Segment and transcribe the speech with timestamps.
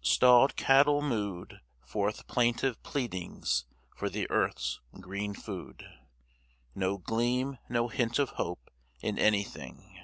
[0.00, 5.84] Stalled cattle mooed Forth plaintive pleadings for the earth's green food.
[6.74, 8.70] No gleam, no hint of hope
[9.02, 10.00] in anything.